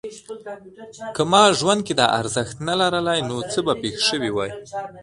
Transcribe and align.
که 1.15 1.23
ما 1.31 1.43
ژوند 1.59 1.81
کې 1.87 1.93
دا 2.01 2.05
ارزښت 2.19 2.57
نه 2.67 2.73
لرلای 2.81 3.19
نو 3.29 3.37
څه 3.51 3.59
به 3.65 3.73
پېښ 3.83 3.95
شوي 4.09 4.31
وای؟ 4.33 4.51